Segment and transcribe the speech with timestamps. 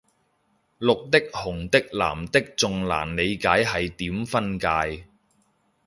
[0.79, 5.05] 綠的紅的藍的仲難理解係點分界